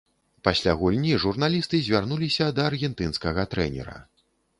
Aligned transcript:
Пасля 0.45 0.71
гульні 0.79 1.11
журналісты 1.25 1.81
звярнуліся 1.87 2.47
да 2.61 2.65
аргентынскага 2.71 3.45
трэнера. 3.53 3.95